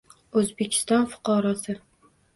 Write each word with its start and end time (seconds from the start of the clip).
O'zbekiston 0.41 1.05
fuqarosi 1.13 1.77